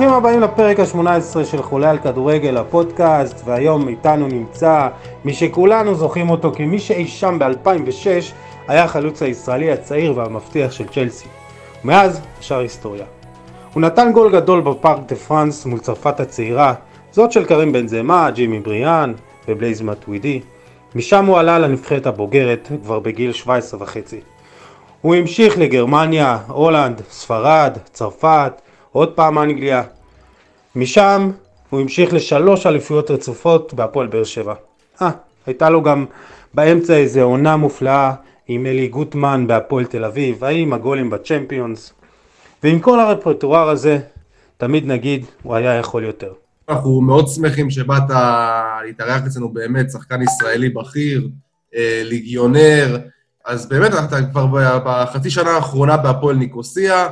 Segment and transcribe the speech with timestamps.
[0.00, 4.88] ברוכים הבאים לפרק ה-18 של חולה על כדורגל, הפודקאסט, והיום איתנו נמצא
[5.24, 8.32] מי שכולנו זוכרים אותו כמי שאי שם ב-2006
[8.68, 11.28] היה החלוץ הישראלי הצעיר והמבטיח של צ'לסי.
[11.84, 13.04] ומאז, השאר היסטוריה.
[13.74, 16.74] הוא נתן גול גדול בפארק דה פרנס מול צרפת הצעירה,
[17.12, 19.12] זאת של כרים בנזמה, ג'ימי בריאנד
[19.48, 20.40] ובלייז מטואידי.
[20.94, 24.20] משם הוא עלה לנבחרת הבוגרת כבר בגיל 17 וחצי.
[25.00, 28.52] הוא המשיך לגרמניה, הולנד, ספרד, צרפת,
[28.92, 29.82] עוד פעם אנגליה.
[30.76, 31.30] משם
[31.70, 34.54] הוא המשיך לשלוש אליפויות רצופות בהפועל באר שבע.
[35.02, 35.10] אה,
[35.46, 36.06] הייתה לו גם
[36.54, 38.12] באמצע איזה עונה מופלאה
[38.48, 41.92] עם אלי גוטמן בהפועל תל אביב, האם הגולים בצ'מפיונס.
[42.62, 43.98] ועם כל הרפרטואר הזה,
[44.56, 46.32] תמיד נגיד, הוא היה יכול יותר.
[46.68, 48.02] אנחנו מאוד שמחים שבאת
[48.84, 51.28] להתארח אצלנו באמת, שחקן ישראלי בכיר,
[51.74, 52.98] אה, ליגיונר,
[53.46, 54.46] אז באמת אתה כבר
[54.84, 57.08] בחצי שנה האחרונה בהפועל ניקוסיה,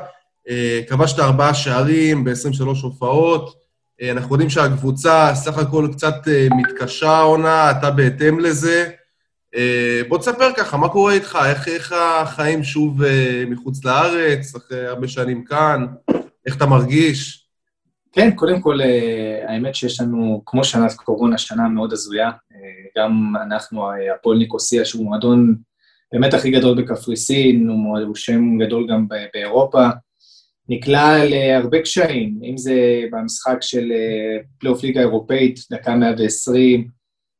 [0.88, 3.54] כבשת ארבעה שערים ב-23 הופעות,
[4.02, 6.14] אה, אנחנו יודעים שהקבוצה סך הכל קצת
[6.56, 8.90] מתקשה העונה, אתה בהתאם לזה.
[10.08, 11.38] בוא תספר ככה, מה קורה איתך?
[11.46, 13.02] איך, איך החיים שוב
[13.46, 15.86] מחוץ לארץ, אחרי הרבה שנים כאן?
[16.46, 17.48] איך אתה מרגיש?
[18.12, 22.28] כן, קודם כל, אה, האמת שיש לנו, כמו שנת קורונה, שנה מאוד הזויה.
[22.28, 22.58] אה,
[22.98, 25.56] גם אנחנו, אה, הפועל ניקוסיה, שהוא מועדון
[26.12, 29.88] באמת הכי גדול בקפריסין, הוא שם גדול גם באירופה,
[30.68, 33.92] נקלע להרבה קשיים, אם זה במשחק של
[34.58, 36.88] פלייאוף ליגה אירופאית, דקה 120,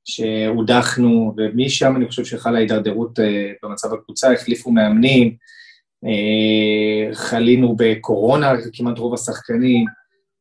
[0.04, 3.18] שהודחנו, ומשם אני חושב שחלה הידרדרות
[3.62, 5.36] במצב הקבוצה, החליפו מאמנים,
[7.12, 9.84] חלינו בקורונה, כמעט רוב השחקנים,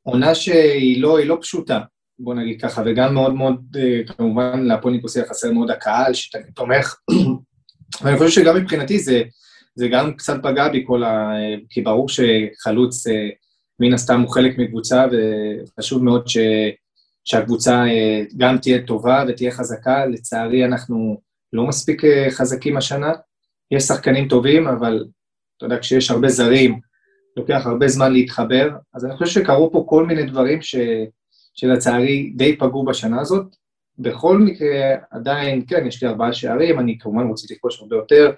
[0.03, 1.79] עונה שהיא לא, לא פשוטה,
[2.19, 6.95] בוא נגיד ככה, וגם מאוד מאוד, אה, כמובן, להפועל ניקוסיה חסר מאוד הקהל שתמיד תומך,
[8.01, 9.23] ואני חושב שגם מבחינתי זה,
[9.77, 11.33] זה גם קצת פגע בי כל ה...
[11.69, 13.29] כי ברור שחלוץ אה,
[13.79, 16.37] מן הסתם הוא חלק מקבוצה, וחשוב מאוד ש...
[17.25, 20.05] שהקבוצה אה, גם תהיה טובה ותהיה חזקה.
[20.05, 21.21] לצערי, אנחנו
[21.53, 23.11] לא מספיק חזקים השנה.
[23.71, 25.05] יש שחקנים טובים, אבל
[25.57, 26.79] אתה יודע, כשיש הרבה זרים,
[27.37, 30.75] לוקח הרבה זמן להתחבר, אז אני חושב שקרו פה כל מיני דברים ש,
[31.53, 33.55] שלצערי די פגעו בשנה הזאת.
[33.99, 38.31] בכל מקרה, עדיין, כן, יש לי ארבעה שערים, אני כמובן רוצה לכבוש הרבה יותר.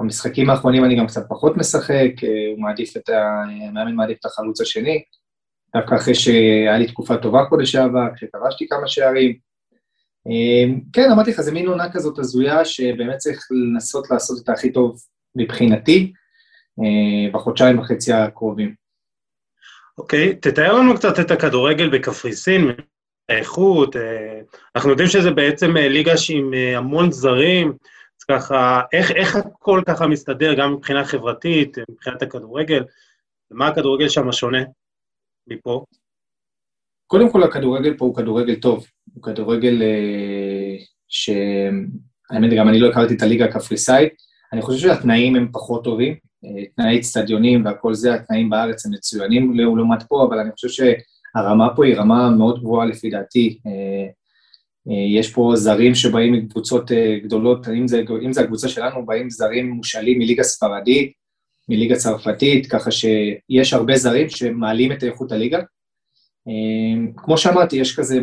[0.00, 3.42] במשחקים האחרונים אני גם קצת פחות משחק, אה, הוא מעדיף את ה...
[3.68, 5.02] המאמן מעדיף את החלוץ השני,
[5.76, 9.36] דווקא אחרי שהיה לי תקופה טובה חודש שעבר, כשכבשתי כמה שערים.
[10.26, 14.72] אה, כן, אמרתי לך, זה מין עונה כזאת הזויה, שבאמת צריך לנסות לעשות את הכי
[14.72, 14.96] טוב
[15.36, 16.12] מבחינתי.
[16.80, 18.74] אה, בחודשיים וחצי הקרובים.
[19.98, 22.70] אוקיי, okay, תתאר לנו קצת את הכדורגל בקפריסין,
[23.28, 23.96] האיכות,
[24.76, 27.72] אנחנו יודעים שזה בעצם ליגה עם המון זרים,
[28.30, 32.84] ככה, איך, איך הכל ככה מסתדר, גם מבחינה חברתית, מבחינת הכדורגל,
[33.50, 34.62] ומה הכדורגל שם שונה
[35.46, 35.84] מפה?
[37.06, 40.76] קודם כל, הכדורגל פה הוא כדורגל טוב, הוא כדורגל אה,
[41.08, 41.30] ש...
[42.30, 44.12] האמת, גם אני לא הכרתי את הליגה הקפריסאית,
[44.52, 46.14] אני חושב שהתנאים הם פחות טובים,
[46.76, 51.84] תנאי אצטדיונים והכל זה, התנאים בארץ הם מצוינים לעומת פה, אבל אני חושב שהרמה פה
[51.84, 53.58] היא רמה מאוד גבוהה לפי דעתי.
[53.66, 54.08] אה, אה,
[55.18, 59.70] יש פה זרים שבאים מקבוצות אה, גדולות, אם זה, אם זה הקבוצה שלנו, באים זרים
[59.70, 61.12] מושאלים מליגה ספרדית,
[61.68, 65.58] מליגה צרפתית, ככה שיש הרבה זרים שמעלים את איכות הליגה.
[67.16, 68.20] כמו שאמרתי, יש כזה,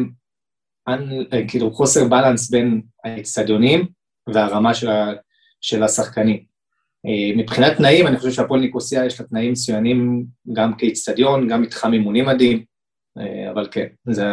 [1.48, 3.86] כאילו, חוסר בלנס בין האצטדיונים
[4.34, 4.88] והרמה של,
[5.62, 6.44] של השחקנים.
[7.06, 11.94] אה, מבחינת תנאים, אני חושב שהפועל ניקוסיה יש לה תנאים מצוינים גם כאיצטדיון, גם מתחם
[11.94, 12.64] אימונים מדהים,
[13.18, 14.24] אה, אבל כן, זה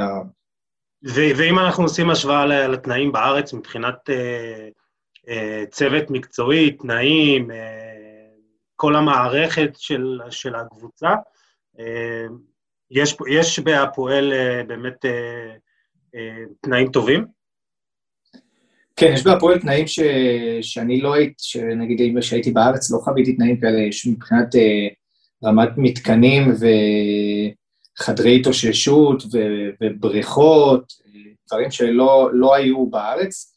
[1.04, 1.08] ה...
[1.36, 4.68] ואם אנחנו עושים השוואה לתנאים בארץ מבחינת אה,
[5.28, 8.26] אה, צוות מקצועי, תנאים, אה,
[8.76, 11.10] כל המערכת של, של הקבוצה,
[11.80, 12.26] אה,
[12.90, 15.50] יש, יש בהפועל אה, באמת אה,
[16.14, 17.26] אה, תנאים טובים?
[18.96, 20.00] כן, יש בהפועל תנאים ש...
[20.62, 24.88] שאני לא הייתי, שנגיד אם שהייתי בארץ לא חוויתי תנאים כאלה, יש מבחינת אה,
[25.44, 26.52] רמת מתקנים
[28.00, 29.22] וחדרי התאוששות.
[29.80, 30.92] ובריכות,
[31.48, 33.54] דברים שלא לא היו בארץ.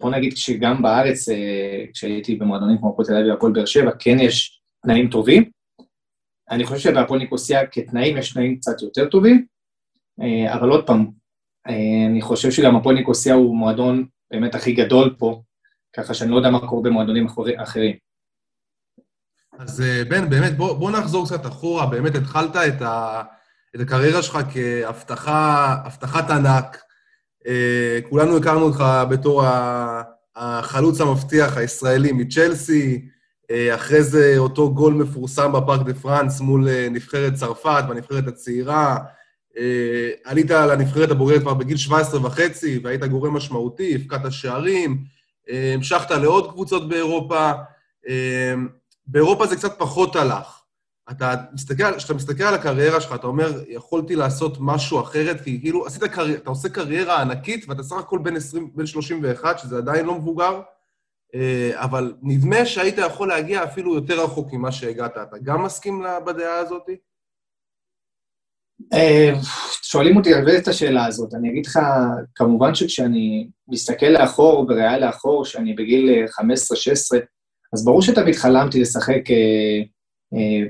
[0.00, 4.16] בוא נגיד שגם בארץ, אה, כשהייתי במועדונים כמו הפועל תל אביב והפועל באר שבע, כן
[4.20, 5.50] יש תנאים טובים.
[6.50, 9.46] אני חושב שבהפועל ניקוסיה כתנאים יש תנאים קצת יותר טובים,
[10.22, 11.06] אה, אבל עוד פעם,
[11.68, 15.42] אה, אני חושב שגם הפועל ניקוסיה הוא מועדון באמת הכי גדול פה,
[15.96, 17.26] ככה שאני לא יודע מה קורה במועדונים
[17.56, 17.96] אחרים.
[19.58, 21.86] אז בן, באמת, בוא, בוא נחזור קצת אחורה.
[21.86, 23.22] באמת התחלת את, ה,
[23.76, 24.38] את הקריירה שלך
[25.04, 26.82] כהבטחת ענק.
[27.46, 29.44] אה, כולנו הכרנו אותך בתור
[30.36, 33.08] החלוץ המבטיח הישראלי מצ'לסי,
[33.50, 38.98] אה, אחרי זה אותו גול מפורסם בפארק דה פרנס מול אה, נבחרת צרפת, בנבחרת הצעירה.
[40.24, 45.04] עלית לנבחרת הבוגרת כבר בגיל 17 וחצי, והיית גורם משמעותי, הפקעת שערים,
[45.48, 47.52] המשכת לעוד קבוצות באירופה.
[49.06, 50.61] באירופה זה קצת פחות הלך.
[51.10, 55.86] אתה מסתכל, כשאתה מסתכל על הקריירה שלך, אתה אומר, יכולתי לעשות משהו אחרת, כי כאילו
[55.86, 60.06] עשית קריירה, אתה עושה קריירה ענקית, ואתה סך הכל בן, 20, בן 31, שזה עדיין
[60.06, 60.60] לא מבוגר,
[61.34, 65.16] אה, אבל נדמה שהיית יכול להגיע אפילו יותר רחוק ממה שהגעת.
[65.16, 66.82] אתה גם מסכים בדעה הזאת?
[68.92, 69.32] אה,
[69.82, 71.34] שואלים אותי הרבה את השאלה הזאת.
[71.34, 71.78] אני אגיד לך,
[72.34, 77.18] כמובן שכשאני מסתכל לאחור, בריאה לאחור, שאני בגיל 15-16,
[77.72, 79.82] אז ברור שתמיד חלמתי לשחק אה,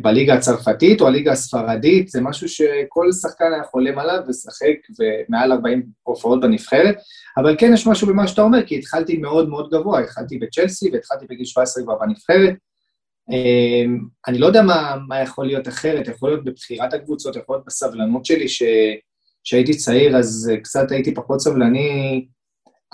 [0.03, 5.83] בליגה הצרפתית או הליגה הספרדית, זה משהו שכל שחקן היה חולם עליו לשחק ומעל 40
[6.03, 6.97] הופעות בנבחרת,
[7.37, 11.27] אבל כן יש משהו במה שאתה אומר, כי התחלתי מאוד מאוד גבוה, התחלתי בצ'לסי והתחלתי
[11.31, 12.55] בגיל 17 כבר בנבחרת.
[13.31, 13.99] אמ,
[14.29, 18.25] אני לא יודע מה, מה יכול להיות אחרת, יכול להיות בבחירת הקבוצות, יכול להיות בסבלנות
[18.25, 18.63] שלי, ש...
[19.45, 22.27] כשהייתי צעיר אז קצת הייתי פחות סבלני.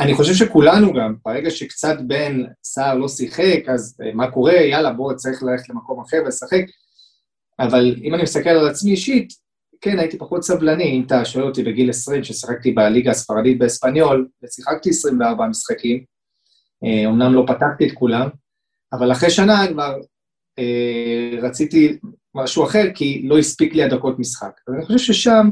[0.01, 4.53] אני חושב שכולנו גם, ברגע שקצת בן סער לא שיחק, אז אה, מה קורה?
[4.53, 6.65] יאללה, בוא, צריך ללכת למקום אחר ולשחק.
[7.61, 9.29] אבל אם אני מסתכל על עצמי אישית,
[9.81, 14.91] כן, הייתי פחות סבלני, אם אתה שואל אותי בגיל 20, ששיחקתי בליגה הספרדית באספניול, ושיחקתי
[14.91, 16.05] 24 משחקים,
[17.07, 18.29] אומנם אה, לא פתחתי את כולם,
[18.93, 19.95] אבל אחרי שנה כבר
[20.59, 21.99] אה, רציתי
[22.35, 24.61] משהו אחר, כי לא הספיק לי הדקות משחק.
[24.69, 25.51] אז אני חושב ששם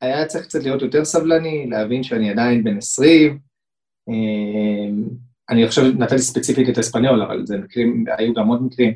[0.00, 3.36] היה צריך קצת להיות יותר סבלני, להבין שאני עדיין בן 20, אה,
[5.50, 8.94] אני עכשיו נתתי ספציפית את אספניול, אבל זה מקרים, היו גם עוד מקרים.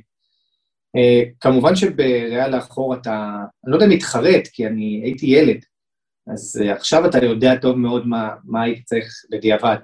[0.97, 5.65] אה, כמובן שבריאל לאחור אתה, אני לא יודע אם מתחרט, כי אני הייתי ילד,
[6.27, 9.77] אז uh, עכשיו אתה יודע טוב מאוד מה, מה הייתי צריך בדיעבד.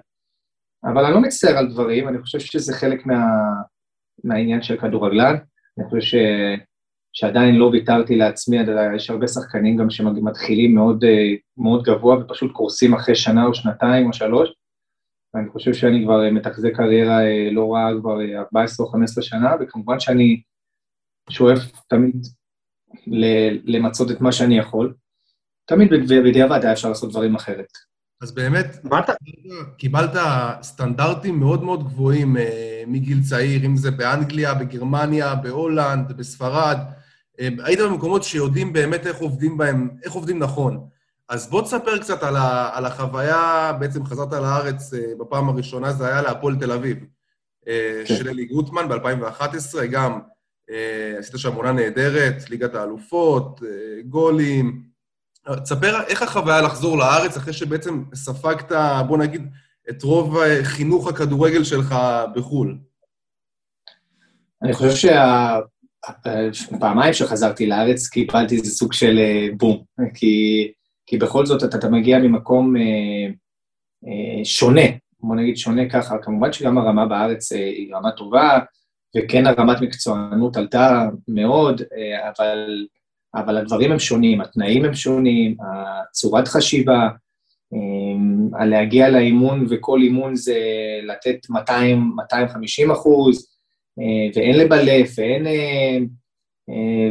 [0.84, 3.24] אבל אני לא מצטער על דברים, אני חושב שזה חלק מה,
[4.24, 5.36] מהעניין של כדורגלן.
[5.78, 6.14] אני חושב ש,
[7.12, 8.56] שעדיין לא ויתרתי לעצמי,
[8.96, 14.06] יש הרבה שחקנים גם שמתחילים מאוד, אה, מאוד גבוה ופשוט קורסים אחרי שנה או שנתיים
[14.06, 14.50] או שלוש.
[15.34, 17.18] ואני חושב שאני כבר מתחזק קריירה
[17.52, 20.42] לא רעה כבר 14 או 15 שנה, וכמובן שאני
[21.30, 21.58] שואף
[21.88, 22.26] תמיד
[23.64, 24.94] למצות את מה שאני יכול.
[25.64, 27.68] תמיד בדיעבד היה אפשר לעשות דברים אחרת.
[28.22, 29.12] אז באמת, אתה...
[29.78, 30.10] קיבלת
[30.62, 36.78] סטנדרטים מאוד מאוד גבוהים אה, מגיל צעיר, אם זה באנגליה, בגרמניה, בהולנד, בספרד.
[37.40, 40.88] אה, היית במקומות שיודעים באמת איך עובדים בהם, איך עובדים נכון.
[41.32, 46.06] אז בוא תספר קצת על, ה, על החוויה, בעצם חזרת לארץ אה, בפעם הראשונה, זה
[46.06, 46.98] היה להפועל תל אביב,
[48.06, 48.16] כן.
[48.16, 50.20] של אלי גוטמן ב-2011, גם
[50.70, 53.68] אה, עשית שם עונה נהדרת, ליגת האלופות, אה,
[54.06, 54.82] גולים.
[55.62, 58.72] תספר איך החוויה לחזור לארץ אחרי שבעצם ספגת,
[59.06, 59.48] בוא נגיד,
[59.90, 61.94] את רוב חינוך הכדורגל שלך
[62.34, 62.78] בחו"ל.
[64.62, 65.10] אני חושב
[66.06, 69.84] שהפעמיים שחזרתי לארץ קיבלתי איזה סוג של אה, בום,
[70.14, 70.72] כי,
[71.12, 72.82] כי בכל זאת אתה, אתה מגיע ממקום אה,
[74.06, 74.80] אה, שונה,
[75.20, 78.58] בוא נגיד שונה ככה, כמובן שגם הרמה בארץ אה, היא רמה טובה,
[79.16, 82.86] וכן הרמת מקצוענות עלתה מאוד, אה, אבל,
[83.34, 87.08] אבל הדברים הם שונים, התנאים הם שונים, הצורת חשיבה,
[87.74, 90.58] אה, להגיע לאימון וכל אימון זה
[91.02, 93.46] לתת 200, 250 אחוז,
[94.00, 95.46] אה, ואין לבלף, ואין...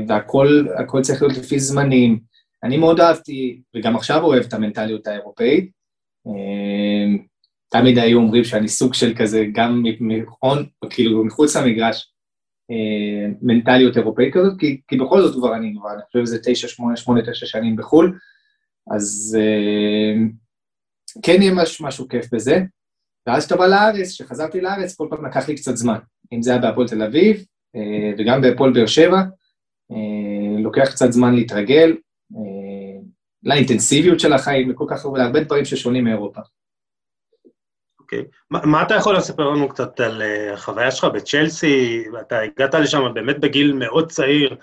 [0.07, 2.30] והכל צריך להיות לפי זמנים.
[2.63, 5.71] אני מאוד אהבתי, וגם עכשיו אוהב את המנטליות האירופאית.
[7.71, 12.13] תמיד היו אומרים שאני סוג של כזה, גם מחון, כאילו מחוץ למגרש,
[12.71, 16.67] אה, מנטליות אירופאית כזאת, כי, כי בכל זאת כבר אני כבר, אני חושב שזה תשע,
[16.67, 18.19] שמונה, שמונה, תשע שנים בחו"ל,
[18.95, 20.23] אז אה,
[21.23, 22.61] כן יהיה מש, משהו כיף בזה.
[23.27, 25.97] ואז כשאתה בא לארץ, כשחזרתי לארץ, כל פעם לקח לי קצת זמן.
[26.33, 29.17] אם זה היה בהפועל תל אביב, אה, וגם בהפועל באר שבע,
[29.91, 31.95] אה, לוקח קצת זמן להתרגל
[33.43, 36.41] לאינטנסיביות של החיים, לכל כך הרבה, להרבה דברים ששונים מאירופה.
[37.99, 38.25] אוקיי.
[38.51, 42.03] מה, אתה יכול לספר לנו קצת על uh, החוויה שלך בצ'לסי?
[42.19, 44.55] אתה הגעת לשם באמת בגיל מאוד צעיר,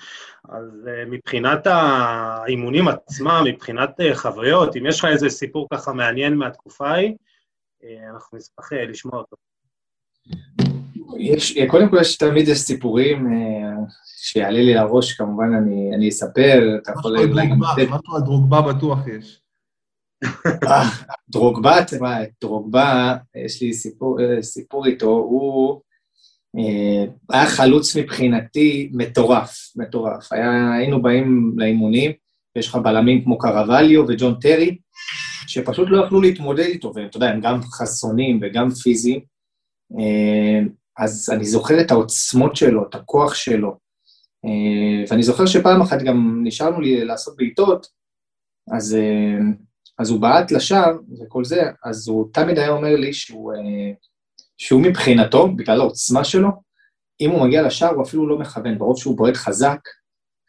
[0.49, 6.35] אז uh, מבחינת האימונים עצמם, מבחינת uh, חוויות, אם יש לך איזה סיפור ככה מעניין
[6.35, 7.15] מהתקופה ההיא,
[8.15, 9.37] אנחנו נשמח לשמוע אותו.
[11.19, 16.79] יש, קודם כל, יש תמיד יש סיפורים uh, שיעלה לי לראש, כמובן אני, אני אספר,
[16.83, 17.17] אתה יכול...
[17.89, 19.41] משהו על דרוגבה בטוח יש.
[20.47, 20.89] אה,
[21.31, 21.77] דרוגבה,
[22.41, 25.81] דרוגבה, יש לי סיפור, אה, סיפור איתו, הוא
[26.59, 30.33] אה, היה חלוץ מבחינתי מטורף, מטורף.
[30.33, 32.13] היה, היינו באים לאימונים,
[32.57, 34.79] יש לך בלמים כמו קרווליו וג'ון טרי,
[35.47, 39.21] שפשוט לא יכלו להתמודד איתו, ואתה יודע, הם גם חסונים וגם פיזיים.
[40.99, 43.77] אז אני זוכר את העוצמות שלו, את הכוח שלו.
[44.45, 47.87] אה, ואני זוכר שפעם אחת גם נשארנו לי לעשות בעיטות,
[48.77, 49.39] אז, אה,
[49.99, 53.93] אז הוא בעט לשער וכל זה, אז הוא תמיד היה אומר לי שהוא, אה,
[54.59, 56.49] שהוא מבחינתו, בגלל העוצמה שלו,
[57.21, 59.81] אם הוא מגיע לשער הוא אפילו לא מכוון, ברוב שהוא בועט חזק,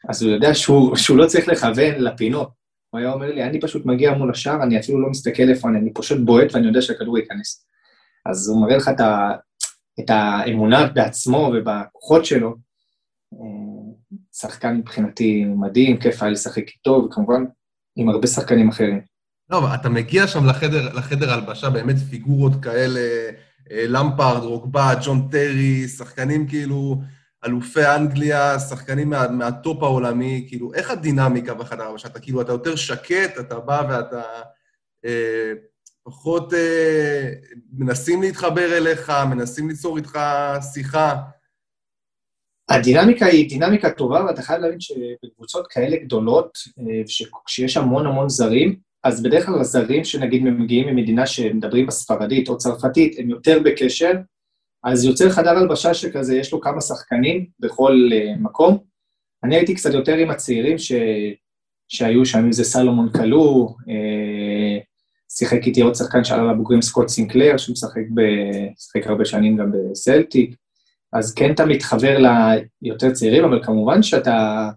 [0.09, 2.49] אז הוא יודע שהוא, שהוא לא צריך לכוון לפינות.
[2.89, 5.79] הוא היה אומר לי, אני פשוט מגיע מול השער, אני אפילו לא מסתכל איפה אני,
[5.79, 7.65] אני פשוט בועט ואני יודע שהכדור ייכנס.
[8.25, 9.01] אז הוא מראה לך את,
[9.99, 12.55] את האמונה בעצמו ובכוחות שלו.
[14.33, 17.43] שחקן מבחינתי מדהים, כיף היה לשחק איתו, וכמובן
[17.95, 19.01] עם הרבה שחקנים אחרים.
[19.49, 22.99] לא, אתה מגיע שם לחדר, לחדר הלבשה, באמת פיגורות כאלה,
[23.71, 27.01] אה, למפארד, רוגבה, ג'ון טרי, שחקנים כאילו,
[27.45, 32.07] אלופי אנגליה, שחקנים מה, מהטופ העולמי, כאילו, איך הדינמיקה בחדר הלבשה?
[32.07, 34.21] אתה כאילו, אתה יותר שקט, אתה בא ואתה
[35.05, 35.53] אה,
[36.09, 37.29] פחות אה,
[37.73, 40.19] מנסים להתחבר אליך, מנסים ליצור איתך
[40.73, 41.15] שיחה.
[42.69, 47.01] הדינמיקה היא דינמיקה טובה, ואתה חייב להבין שבקבוצות כאלה גדולות, אה,
[47.45, 53.19] כשיש המון המון זרים, אז בדרך כלל הזרים שנגיד מגיעים ממדינה שמדברים בספרדית או צרפתית,
[53.19, 54.11] הם יותר בקשר,
[54.83, 58.77] אז יוצר חדר הלבשה שכזה, יש לו כמה שחקנים בכל uh, מקום.
[59.43, 60.91] אני הייתי קצת יותר עם הצעירים ש...
[61.91, 63.73] שהיו שם, אם זה סלומון כלוא, uh,
[65.39, 68.22] שיחק איתי עוד שחקן שעלה לבוגרים סקוט סינקלר, שהוא משחק ב...
[69.05, 70.55] הרבה שנים גם בסלטיק.
[71.13, 72.17] אז כן אתה מתחבר
[72.81, 74.69] ליותר צעירים, אבל כמובן שאתה,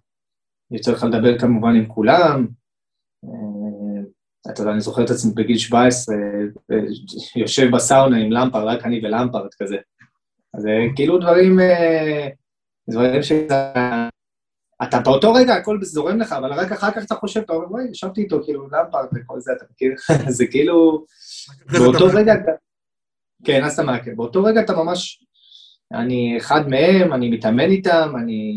[0.70, 2.46] יוצא לך לדבר כמובן עם כולם.
[3.24, 4.02] אה,
[4.52, 6.14] אתה יודע, אני זוכר את עצמי בגיל 17,
[6.72, 6.76] אה,
[7.36, 9.76] יושב בסאונה עם למפרד, רק אני ולמפרד כזה.
[10.54, 11.58] אז אה, כאילו דברים,
[12.90, 14.01] דברים שאתה...
[14.82, 17.84] אתה באותו רגע הכל זורם לך, אבל רק אחר כך אתה חושב, אתה אומר, וואי,
[17.90, 19.94] ישבתי איתו, כאילו, למפרד וכל זה, אתה מכיר?
[20.38, 21.04] זה כאילו,
[21.72, 22.52] באותו רגע אתה...
[23.44, 24.16] כן, אז אתה מעכב.
[24.16, 25.24] באותו רגע אתה ממש
[25.94, 28.52] אני אחד מהם, אני מתאמן איתם, אני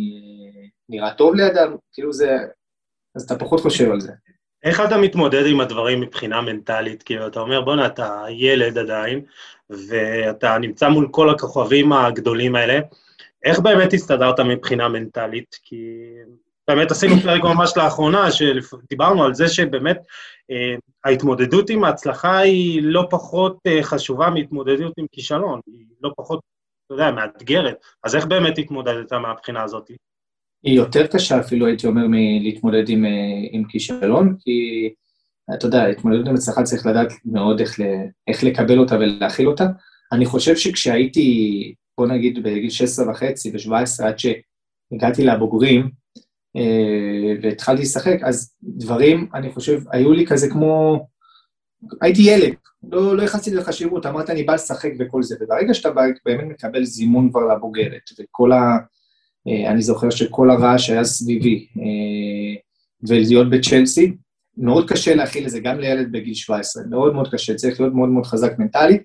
[0.90, 2.38] נראה טוב לידם, כאילו זה...
[3.16, 4.12] אז אתה פחות חושב על זה.
[4.64, 7.04] איך אתה מתמודד עם הדברים מבחינה מנטלית?
[7.04, 9.22] כאילו, אתה אומר, בואנה, אתה ילד עדיין,
[9.70, 12.80] ואתה נמצא מול כל הכוכבים הגדולים האלה.
[13.46, 15.56] איך באמת הסתדרת מבחינה מנטלית?
[15.64, 15.78] כי
[16.68, 19.98] באמת עשינו פרק ממש לאחרונה, שדיברנו על זה שבאמת
[20.52, 26.40] אה, ההתמודדות עם ההצלחה היא לא פחות אה, חשובה מהתמודדות עם כישלון, היא לא פחות
[26.86, 27.76] אתה יודע, מאתגרת.
[28.04, 29.92] אז איך באמת התמודדת מהבחינה הזאת?
[30.64, 33.12] היא יותר קשה אפילו, הייתי אומר, מלהתמודד עם, אה,
[33.52, 34.90] עם כישלון, כי
[35.54, 37.80] אתה יודע, התמודדות עם הצלחה צריך לדעת מאוד איך,
[38.28, 39.66] איך לקבל אותה ולהכיל אותה.
[40.12, 45.90] אני חושב שכשהייתי, בוא נגיד, בגיל 16 וחצי ו-17, עד שהגעתי לבוגרים,
[46.58, 51.00] אה, והתחלתי לשחק, אז דברים, אני חושב, היו לי כזה כמו...
[52.02, 52.54] הייתי ילד,
[52.92, 55.90] לא, לא יחסתי לחשיבות, אמרת אני בא לשחק וכל זה, וברגע שאתה
[56.26, 58.78] באמת מקבל זימון כבר לבוגרת, וכל ה...
[59.48, 62.62] אה, אני זוכר שכל הרעש היה סביבי, אה,
[63.08, 64.14] ולהיות בצ'לסי,
[64.58, 68.10] מאוד קשה להכיל את זה גם לילד בגיל 17, מאוד מאוד קשה, צריך להיות מאוד
[68.10, 69.02] מאוד חזק מנטלית,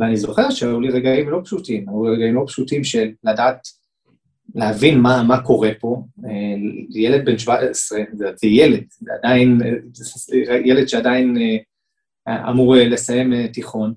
[0.00, 3.60] ואני זוכר שהיו לי רגעים לא פשוטים, היו לי רגעים לא פשוטים של לדעת,
[4.54, 6.02] להבין מה, מה קורה פה.
[6.24, 6.30] אה,
[6.90, 9.58] ילד בן 17, זה, ילד, זה עדיין,
[9.92, 11.36] זה ילד שעדיין
[12.28, 13.94] אמור אה, לסיים אה, תיכון.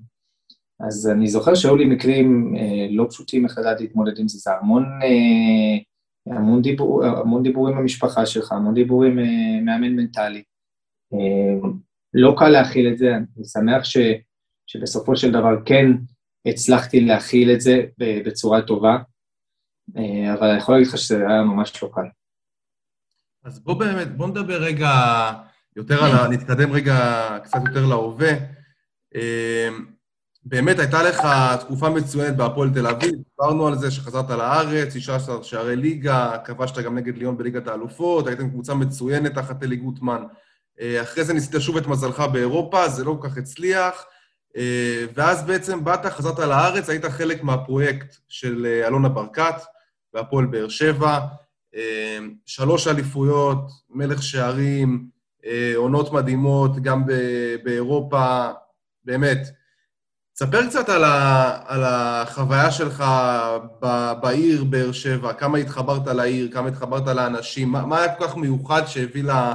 [0.80, 4.50] אז אני זוכר שהיו לי מקרים אה, לא פשוטים איך לדעת להתמודד עם זה, זה
[4.60, 4.84] המון,
[6.26, 9.16] המון, דיבור, המון דיבורים במשפחה שלך, המון דיבורים
[9.64, 10.42] מאמן מנטלי.
[12.14, 13.96] לא קל להכיל את זה, אני שמח ש,
[14.70, 15.86] שבסופו של דבר כן
[16.46, 18.98] הצלחתי להכיל את זה בצורה טובה,
[20.32, 22.08] אבל אני יכול להגיד לך שזה היה ממש לא קל.
[23.44, 24.90] אז בוא באמת, בוא נדבר רגע
[25.76, 26.28] יותר על ה...
[26.28, 28.30] נתקדם רגע קצת יותר להווה.
[29.14, 29.86] אמ,
[30.44, 31.20] באמת, הייתה לך
[31.60, 36.98] תקופה מצוינת בהפועל תל אביב, דיברנו על זה שחזרת לארץ, 16 שערי ליגה, כבשת גם
[36.98, 40.22] נגד ליון בליגת האלופות, הייתם קבוצה מצוינת תחת אלי גוטמן.
[40.80, 44.19] אה, אחרי זה ניסית שוב את מזלך באירופה, זה לא כל כך הצליח, אה,
[45.14, 49.54] ואז בעצם באת, חזרת לארץ, היית חלק מהפרויקט של אה, אלונה ברקת
[50.14, 51.18] בהפועל באר שבע,
[52.46, 55.06] שלוש אליפויות, מלך שערים,
[55.46, 57.04] אה, עונות מדהימות, גם
[57.64, 58.48] באירופה,
[59.04, 59.38] באמת.
[60.36, 63.04] ספר קצת על, ה, על החוויה שלך
[63.82, 68.36] ב, בעיר באר שבע, כמה התחברת לעיר, כמה התחברת לאנשים, מה, מה היה כל כך
[68.36, 69.54] מיוחד שהביא לה,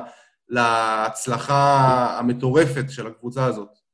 [0.49, 3.84] להצלחה המטורפת של הקבוצה הזאת?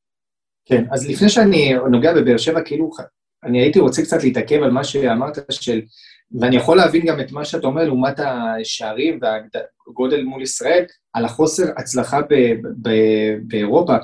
[0.65, 2.91] כן, אז לפני שאני נוגע בבאר שבע, כאילו,
[3.43, 5.81] אני הייתי רוצה קצת להתעכב על מה שאמרת של
[6.39, 11.63] ואני יכול להבין גם את מה שאתה אומר לעומת השערים והגודל מול ישראל, על החוסר
[11.77, 13.95] הצלחה ב- ב- באירופה.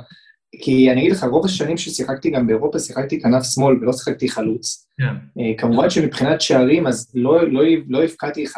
[0.62, 4.88] כי אני אגיד לך, רוב השנים ששיחקתי גם באירופה, שיחקתי כנף שמאל ולא שיחקתי חלוץ.
[4.98, 5.04] כן.
[5.42, 8.50] אה, כמובן שמבחינת שערים, אז לא, לא, לא הפקעתי 15-20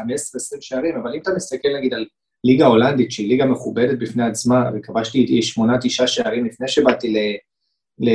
[0.62, 2.06] שערים, אבל אם אתה מסתכל נגיד על
[2.44, 7.18] ליגה הולנדית, שהיא ליגה מכובדת בפני עצמה, וכבשתי שמונה, תשעה שערים לפני שבאתי ל...
[8.00, 8.10] ל...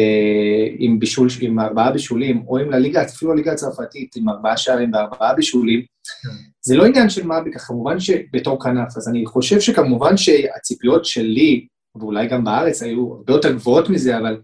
[0.79, 5.35] עם, בישול, עם ארבעה בישולים, או עם לליגה, אפילו הליגה הצרפתית, עם ארבעה שערים וארבעה
[5.35, 6.29] בישולים, כן.
[6.61, 11.67] זה לא עניין של מה בכך, כמובן שבתור כנף, אז אני חושב שכמובן שהציפיות שלי,
[11.95, 14.41] ואולי גם בארץ, היו הרבה יותר גבוהות מזה, אבל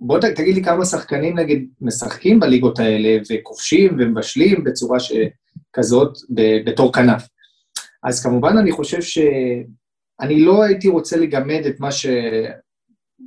[0.00, 4.98] בוא ת, תגיד לי כמה שחקנים, נגיד, משחקים בליגות האלה, וכובשים ומבשלים בצורה
[5.72, 6.18] כזאת
[6.66, 7.28] בתור כנף.
[8.02, 12.06] אז כמובן אני חושב שאני לא הייתי רוצה לגמד את מה ש...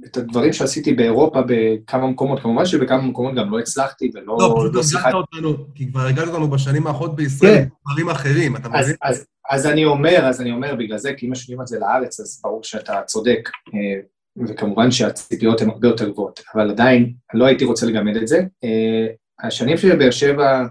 [0.05, 4.37] את הדברים שעשיתי באירופה בכמה מקומות, כמובן שבכמה מקומות גם לא הצלחתי ולא...
[4.39, 7.67] לא, פשוט לא שיחקת אותנו, כי כבר הגעת אותנו בשנים האחרונות בישראל, כן.
[7.87, 8.95] דברים אחרים, אתה מבין?
[9.01, 12.19] אז, אז אני אומר, אז אני אומר, בגלל זה, כי אם משווים את זה לארץ,
[12.19, 13.99] אז ברור שאתה צודק, אה,
[14.47, 18.37] וכמובן שהציפיות הן הרבה יותר גבוהות, אבל עדיין, לא הייתי רוצה לגמד את זה.
[18.63, 19.07] אה,
[19.43, 20.63] השנים של באר שבע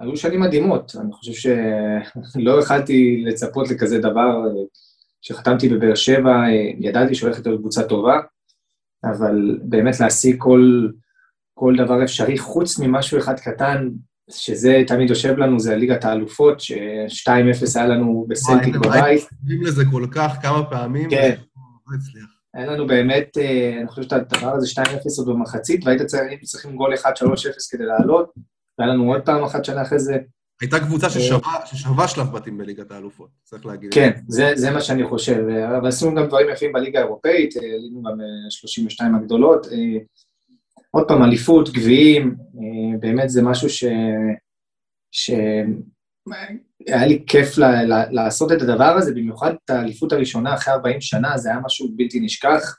[0.00, 1.32] היו שנים מדהימות, אני חושב
[2.34, 4.42] שלא יכלתי לצפות לכזה דבר.
[5.22, 6.44] כשחתמתי בבאר שבע,
[6.78, 8.20] ידעתי שהולכת להיות קבוצה טובה,
[9.04, 10.88] אבל באמת להשיג כל,
[11.54, 13.88] כל דבר אפשרי, חוץ ממשהו אחד קטן,
[14.30, 19.28] שזה תמיד יושב לנו, זה ליגת האלופות, ש-2-0 היה לנו בסלטיק בבית.
[19.48, 21.34] היינו לזה כל כך כמה פעמים, כן.
[21.86, 21.96] לא
[22.54, 24.82] היה לנו באמת, אה, אני חושב שאת הדבר הזה 2-0
[25.18, 26.02] עוד במחצית, והיית
[26.44, 26.98] צריכים גול 1-3-0
[27.70, 28.32] כדי לעלות,
[28.78, 30.18] והיה לנו עוד פעם אחת שנה אחרי זה
[30.60, 33.94] הייתה קבוצה אה, ששווה שלב בתים בליגת האלופות, צריך להגיד.
[33.94, 35.44] כן, זה, זה מה שאני חושב.
[35.78, 38.18] אבל עשינו גם דברים יפים בליגה האירופאית, אה, עלינו גם
[38.50, 39.66] 32 אה, הגדולות.
[40.90, 42.36] עוד פעם, אליפות, גביעים,
[43.00, 43.84] באמת זה משהו ש...
[45.10, 45.30] ש...
[46.86, 47.64] היה לי כיף ל...
[47.64, 48.04] ל...
[48.10, 52.20] לעשות את הדבר הזה, במיוחד את האליפות הראשונה אחרי 40 שנה, זה היה משהו בלתי
[52.20, 52.78] נשכח,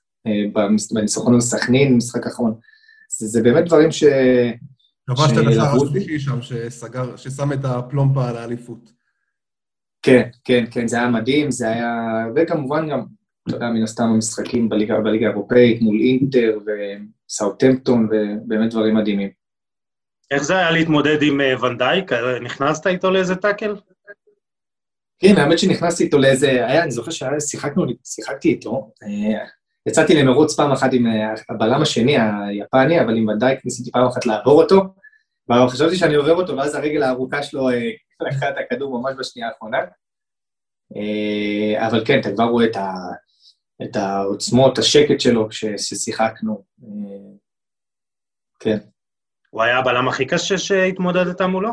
[0.93, 2.53] בניסוחון הסכנין, משחק אחרון.
[3.17, 4.03] זה, זה באמת דברים ש...
[5.09, 8.91] כבשת לך השלישי שם, שסגר, ששם את הפלומפה על האליפות.
[10.01, 11.93] כן, כן, כן, זה היה מדהים, זה היה...
[12.35, 13.03] וכמובן גם,
[13.47, 19.29] אתה יודע, מן הסתם המשחקים בליגה, בליגה האירופאית מול אינטר וסאוטמפטון, ובאמת דברים מדהימים.
[20.31, 22.11] איך זה היה להתמודד עם אה, ונדייק?
[22.43, 23.75] נכנסת איתו לאיזה טאקל?
[25.19, 26.47] כן, האמת שנכנסתי איתו לאיזה...
[26.47, 28.91] היה, אני זוכר ששיחקנו, שיחקתי איתו.
[29.03, 29.45] אה,
[29.87, 34.25] יצאתי למרוץ פעם אחת עם אה, הבלם השני, היפני, אבל עם ונדייק ניסיתי פעם אחת
[34.25, 34.81] לעבור אותו,
[35.55, 39.77] וחשבתי שאני עובר אותו, ואז הרגל הארוכה שלו אה, לקחה את הכדור ממש בשנייה האחרונה.
[40.95, 42.93] אה, אבל כן, אתה כבר רואה את, ה,
[43.83, 46.63] את העוצמות, השקט שלו כששיחקנו.
[48.59, 48.77] כן.
[49.49, 51.71] הוא היה הבלם הכי קשה שהתמודדת מולו?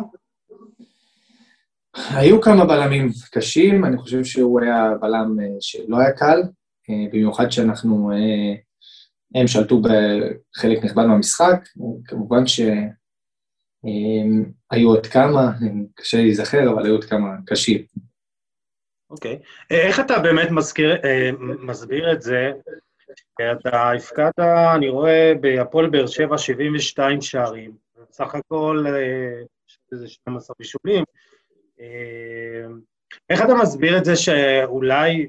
[1.97, 6.43] היו כמה בלמים קשים, אני חושב שהוא היה בלם שלא היה קל,
[6.91, 8.55] אה, במיוחד שאנחנו, אה,
[9.41, 11.69] הם שלטו בחלק נכבד מהמשחק,
[12.05, 12.47] כמובן
[13.87, 15.51] שהיו עוד כמה,
[15.95, 17.85] קשה להיזכר, אבל היו עוד כמה קשים.
[19.11, 19.35] אוקיי.
[19.35, 19.75] Okay.
[19.75, 22.53] איך אתה באמת מזכיר, אה, מסביר את זה?
[23.53, 24.39] אתה הפקדת,
[24.75, 27.73] אני רואה, בהפועל באר שבע 72 שערים,
[28.11, 28.85] בסך הכל
[29.93, 31.05] איזה 12 בישולים.
[33.31, 35.29] איך אתה מסביר את זה שאולי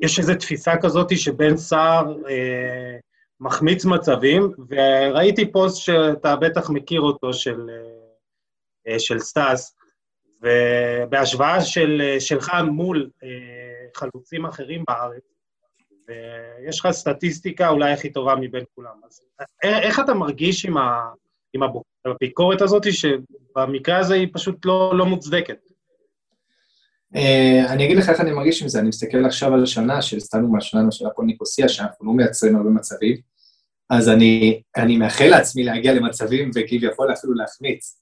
[0.00, 2.96] יש איזו תפיסה כזאת שבן סהר אה,
[3.40, 7.70] מחמיץ מצבים, וראיתי פוסט שאתה בטח מכיר אותו, של,
[8.88, 9.76] אה, של סטאס,
[10.42, 13.28] ובהשוואה של, שלך מול אה,
[13.94, 15.22] חלוצים אחרים בארץ,
[16.08, 19.00] ויש לך סטטיסטיקה אולי הכי טובה מבין כולם.
[19.04, 19.20] אז
[19.64, 21.10] אה, איך אתה מרגיש עם, ה,
[21.52, 21.60] עם
[22.04, 25.65] הביקורת הזאת, שבמקרה הזה היא פשוט לא, לא מוצדקת?
[27.16, 30.48] Uh, אני אגיד לך איך אני מרגיש עם זה, אני מסתכל עכשיו על השנה, שהסתנו
[30.48, 33.16] מהשנה של הפועל ניקוסיה, שאנחנו לא מייצרים הרבה מצבים,
[33.90, 38.00] אז אני, אני מאחל לעצמי להגיע למצבים וכביכול אפילו להחמיץ.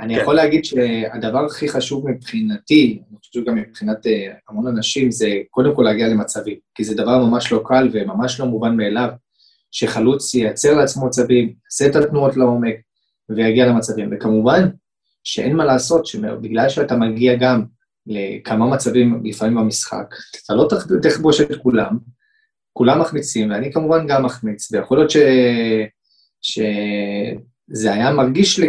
[0.00, 0.20] אני כן.
[0.20, 4.10] יכול להגיד שהדבר הכי חשוב מבחינתי, אני חושב גם מבחינת uh,
[4.48, 8.46] המון אנשים, זה קודם כל להגיע למצבים, כי זה דבר ממש לא קל וממש לא
[8.46, 9.08] מובן מאליו,
[9.70, 12.74] שחלוץ ייצר לעצמו מצבים, יעשה את התנועות לעומק
[13.28, 14.10] ויגיע למצבים.
[14.12, 14.68] וכמובן
[15.24, 17.64] שאין מה לעשות, שבגלל שאתה מגיע גם
[18.10, 20.68] לכמה מצבים לפעמים במשחק, אתה לא
[21.02, 21.98] תכבוש את כולם,
[22.72, 25.16] כולם מחמיצים, ואני כמובן גם מחמיץ, ויכול להיות ש...
[26.42, 28.60] שזה היה מרגיש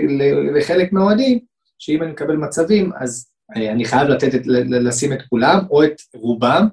[0.56, 1.40] לחלק מהאוהדים,
[1.80, 5.96] שאם אני מקבל מצבים, אז אה, אני חייב לתת את, לשים את כולם, או את
[6.16, 6.68] רובם.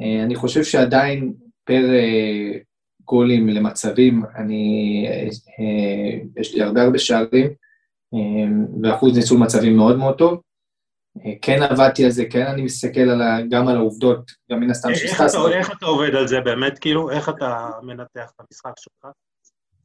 [0.00, 1.32] אה, אני חושב שעדיין
[1.64, 2.58] פר אה,
[3.04, 5.06] גולים למצבים, אני,
[6.36, 7.50] יש לי הרבה הרבה שערים,
[8.82, 10.40] ואחוז ניצול מצבים מאוד מאוד טוב.
[11.26, 14.70] אה, כן עבדתי על זה, כן אני מסתכל על ה, גם על העובדות, גם מן
[14.70, 15.34] הסתם איך שסטס...
[15.34, 16.78] אתה- איך אתה עובד על זה באמת?
[16.78, 19.12] כאילו, איך אתה מנתח את המשחק שלך?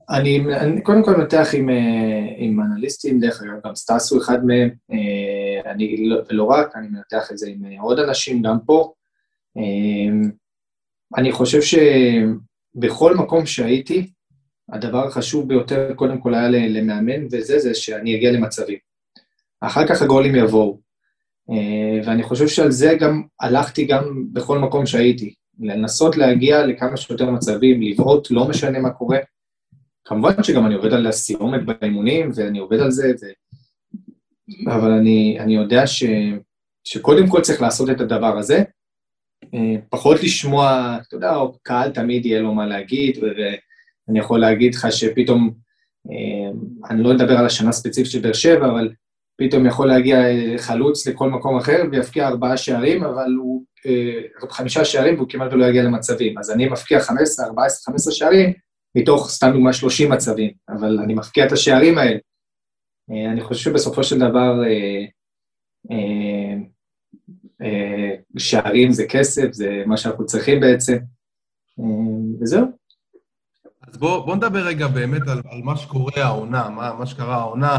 [0.10, 1.76] אני, אני קודם כל מנתח עם, אה,
[2.38, 6.88] עם אנליסטים, דרך אגב, גם סטס הוא אחד מהם, אה, אני לא, ולא רק, אני
[6.88, 8.94] מנתח את זה עם אה, עוד אנשים, גם פה.
[9.58, 10.28] אה,
[11.18, 14.12] אני חושב שבכל מקום שהייתי,
[14.72, 18.78] הדבר החשוב ביותר קודם כל היה למאמן, וזה, זה שאני אגיע למצבים.
[19.62, 20.85] אחר כך הגולים יבואו.
[21.52, 25.34] אה, ואני חושב שעל זה גם הלכתי גם בכל מקום שהייתי.
[25.60, 29.18] לנסות להגיע לכמה שיותר מצבים, לבעוט, לא משנה מה קורה.
[30.06, 33.26] כמובן שגם אני עובד על הסיומת באימונים, ואני עובד על זה, ו...
[34.72, 36.04] אבל אני, אני יודע ש,
[36.84, 38.64] שקודם כל צריך לעשות את הדבר הזה,
[39.54, 44.88] אה, פחות לשמוע, אתה יודע, קהל תמיד יהיה לו מה להגיד, ואני יכול להגיד לך
[44.92, 45.54] שפתאום,
[46.12, 46.52] אה,
[46.90, 48.90] אני לא אדבר על השנה הספציפית של באר שבע, אבל
[49.38, 54.86] פתאום יכול להגיע אה, חלוץ לכל מקום אחר ויפקיע ארבעה שערים, אבל הוא, אה, חמישה
[54.86, 56.38] שערים והוא כמעט לא יגיע למצבים.
[56.38, 58.54] אז אני מפקיע 15, 14, 15 שערים,
[58.96, 62.18] מתוך, סתם דוגמה, 30 מצבים, אבל אני מפקיע את השערים האלה.
[63.12, 64.62] אה, אני חושב שבסופו של דבר,
[68.38, 70.98] שערים זה כסף, זה מה שאנחנו צריכים בעצם,
[72.42, 72.66] וזהו.
[73.88, 77.78] אז בוא, בוא נדבר רגע באמת על, על מה שקורה העונה, מה, מה שקרה העונה.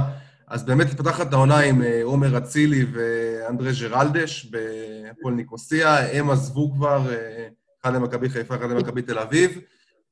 [0.48, 7.02] אז באמת פתחת העונה עם אה, עומר אצילי ואנדרי ג'רלדש בהפועל ניקוסיה, הם עזבו כבר,
[7.10, 7.48] אה,
[7.82, 9.60] אחד למכבי חיפה, אחד למכבי תל אביב,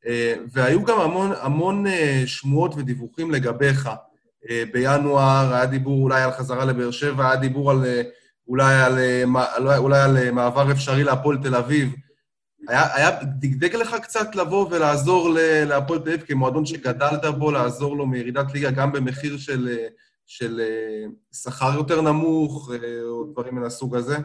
[0.07, 1.85] אה, והיו גם המון, המון
[2.27, 3.91] שמועות ודיווחים לגביך.
[4.73, 7.85] בינואר היה דיבור אולי על חזרה לבאר שבע, היה דיבור על,
[8.49, 8.99] אולי, על,
[9.77, 11.93] אולי, על מעבר אפשרי להפועל תל אביב.
[12.69, 15.29] היה, היה דגדג לך קצת לבוא ולעזור
[15.67, 19.69] להפועל תל אביב כמועדון שגדלת בו, לעזור לו מירידת ליגה גם במחיר של,
[20.27, 24.17] של אה, שכר יותר נמוך, אה, או דברים מן הסוג הזה?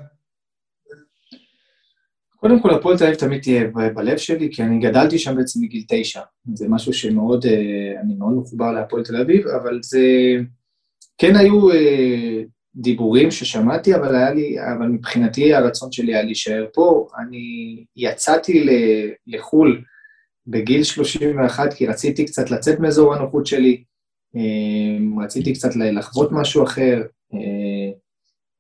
[2.36, 5.84] קודם כל, הפועל תל אביב תמיד תהיה בלב שלי, כי אני גדלתי שם בעצם מגיל
[5.88, 6.22] תשע.
[6.54, 10.02] זה משהו שמאוד, אה, אני מאוד מחובר להפועל תל אביב, אבל זה...
[11.18, 11.68] כן היו
[12.76, 17.08] דיבורים ששמעתי, אבל היה לי, אבל מבחינתי הרצון שלי היה להישאר פה.
[17.20, 18.66] אני יצאתי
[19.28, 19.82] לחו"ל
[20.48, 23.84] בגיל 31, כי רציתי קצת לצאת מאזור הנוחות שלי,
[25.24, 27.02] רציתי קצת לחוות משהו אחר,
[27.34, 27.92] אה,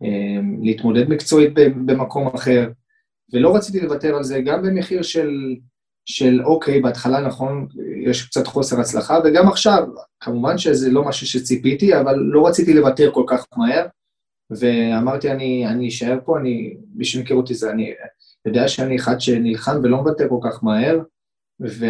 [0.03, 1.53] אה, להתמודד מקצועית
[1.85, 2.69] במקום אחר.
[3.33, 5.29] ולא רציתי לוותר על זה, גם במחיר של,
[6.05, 7.67] של אוקיי, בהתחלה נכון,
[8.05, 9.87] יש קצת חוסר הצלחה, וגם עכשיו,
[10.19, 13.85] כמובן שזה לא משהו שציפיתי, אבל לא רציתי לוותר כל כך מהר,
[14.51, 17.93] ואמרתי, אני, אני אשאר פה, אני, מי שמכיר אותי זה, אני
[18.45, 20.99] יודע שאני אחד שנלחם ולא מוותר כל כך מהר,
[21.61, 21.85] ו,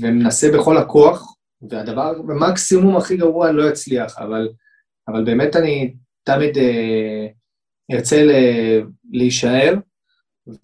[0.00, 1.33] ומנסה בכל הכוח,
[1.70, 4.48] והדבר, במקסימום הכי גרוע לא יצליח, אבל,
[5.08, 7.26] אבל באמת אני תמיד אה,
[7.92, 8.30] ארצה ל,
[9.10, 9.74] להישאר,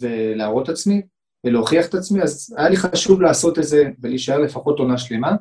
[0.00, 1.02] ולהראות את עצמי,
[1.44, 5.32] ולהוכיח את עצמי, אז היה לי חשוב לעשות את זה ולהישאר לפחות עונה שלמה.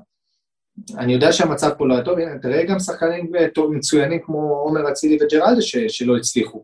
[0.98, 4.39] אני יודע שהמצב פה לא היה טוב, הנה, תראה גם שחקנים אה, טוב, מצוינים כמו
[4.39, 6.63] עומר אצילי וג'רלדה שלא הצליחו.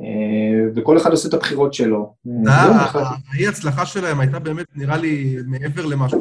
[0.00, 2.14] אה, וכל אחד עושה את הבחירות שלו.
[2.48, 3.14] אה, החלטתי.
[3.32, 6.20] האי-הצלחה שלהם הייתה באמת, נראה לי, מעבר למשהו.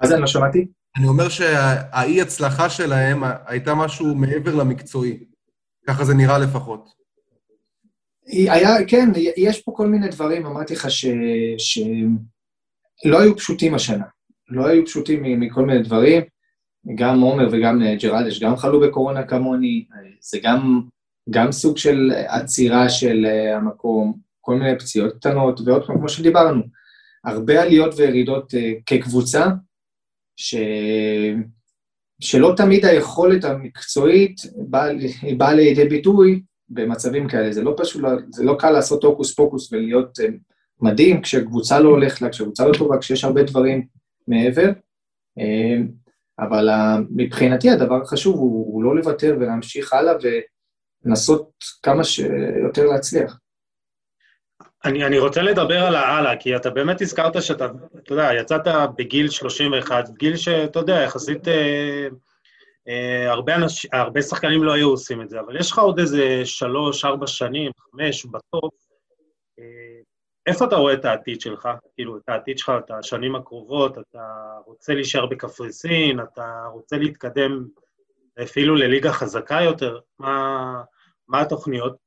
[0.00, 0.66] מה זה, אני לא שמעתי?
[0.96, 5.18] אני אומר שהאי-הצלחה שלהם הייתה משהו מעבר למקצועי.
[5.86, 6.88] ככה זה נראה לפחות.
[8.26, 11.06] היה, כן, יש פה כל מיני דברים, אמרתי לך ש...
[11.58, 14.04] שלא היו פשוטים השנה.
[14.48, 16.22] לא היו פשוטים מ- מכל מיני דברים.
[16.94, 19.84] גם עומר וגם ג'רלדש גם חלו בקורונה כמוני,
[20.20, 20.80] זה גם,
[21.30, 26.62] גם סוג של עצירה של אה, המקום, כל מיני פציעות קטנות, ועוד פעם, כמו שדיברנו,
[27.24, 29.46] הרבה עליות וירידות אה, כקבוצה,
[30.36, 30.54] ש...
[32.20, 34.88] שלא תמיד היכולת המקצועית באה
[35.36, 37.52] באה לידי ביטוי במצבים כאלה.
[37.52, 40.26] זה לא פשוט, זה לא קל לעשות הוקוס פוקוס ולהיות אה,
[40.80, 43.86] מדהים כשקבוצה לא הולכת לה, כשקבוצה לא טובה, כשיש הרבה דברים
[44.28, 44.68] מעבר.
[45.38, 45.76] אה,
[46.38, 50.14] אבל ה- מבחינתי הדבר החשוב הוא, הוא לא לוותר ולהמשיך הלאה
[51.04, 51.50] ולנסות
[51.82, 53.38] כמה שיותר להצליח.
[54.86, 57.66] אני, אני רוצה לדבר על ההלאה, כי אתה באמת הזכרת שאתה,
[57.98, 58.60] אתה יודע, יצאת
[58.98, 62.08] בגיל 31, גיל שאתה יודע, יחסית אה,
[62.88, 66.40] אה, הרבה, אנש, הרבה שחקנים לא היו עושים את זה, אבל יש לך עוד איזה
[66.44, 68.74] שלוש, ארבע שנים, חמש, בסוף.
[69.58, 70.00] אה,
[70.46, 71.68] איפה אתה רואה את העתיד שלך?
[71.94, 74.24] כאילו, את העתיד שלך, את השנים הקרובות, אתה
[74.66, 77.64] רוצה להישאר בקפריסין, אתה רוצה להתקדם
[78.42, 79.98] אפילו לליגה חזקה יותר?
[80.18, 80.82] מה,
[81.28, 82.05] מה התוכניות?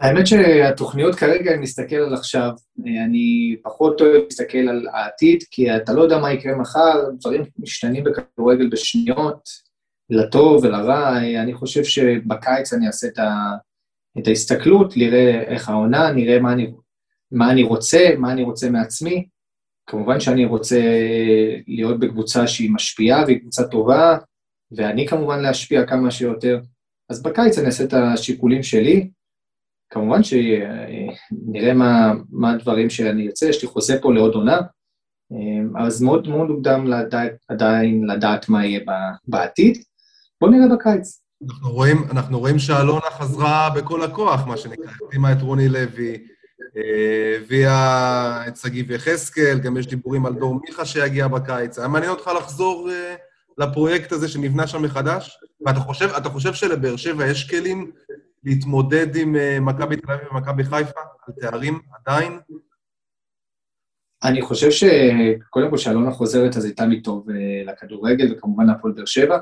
[0.00, 5.92] האמת שהתוכניות כרגע, אני מסתכל על עכשיו, אני פחות אוהב להסתכל על העתיד, כי אתה
[5.92, 9.48] לא יודע מה יקרה מחר, דברים משתנים בכדורגל בשניות,
[10.10, 13.30] לטוב ולרע, אני חושב שבקיץ אני אעשה את, ה,
[14.18, 16.72] את ההסתכלות, נראה איך העונה, נראה מה אני,
[17.32, 19.28] מה אני רוצה, מה אני רוצה מעצמי.
[19.86, 20.80] כמובן שאני רוצה
[21.66, 24.18] להיות בקבוצה שהיא משפיעה והיא קבוצה טובה,
[24.76, 26.60] ואני כמובן להשפיע כמה שיותר.
[27.10, 29.10] אז בקיץ אני אעשה את השיקולים שלי.
[29.90, 34.60] כמובן שנראה מה, מה הדברים שאני ארצה, יש לי חוזה פה לעוד עונה,
[35.78, 38.80] אז מאוד מאוד מוקדם לדעת, עדיין לדעת מה יהיה
[39.26, 39.78] בעתיד.
[40.40, 41.20] בואו נראה בקיץ.
[41.48, 46.26] אנחנו רואים, אנחנו רואים שאלונה חזרה בכל הכוח, מה שנקרא, החתימה את רוני לוי,
[46.76, 51.78] אה, הביאה את שגיב יחזקאל, גם יש דיבורים על דור מיכה שיגיע בקיץ.
[51.78, 53.14] היה מעניין אותך לחזור אה,
[53.58, 55.38] לפרויקט הזה שנבנה שם מחדש?
[55.66, 57.90] ואתה חושב, חושב שלבאר שבע יש כלים
[58.44, 62.40] להתמודד עם אה, מכבי תל אביב ומכבי חיפה על תארים עדיין?
[64.24, 67.26] אני חושב שקודם כל שאלונה חוזרת אז הייתה מטוב
[67.66, 69.38] לכדורגל, וכמובן להפועל באר שבע.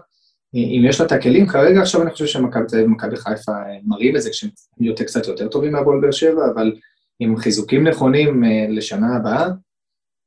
[0.54, 3.52] אם יש לה את הכלים, כרגע עכשיו אני חושב שמכבי תל אביב ומכבי חיפה
[3.84, 6.72] מראים את זה כשהם יותר קצת יותר טובים מהפועל באר שבע, אבל
[7.18, 9.48] עם חיזוקים נכונים אה, לשנה הבאה,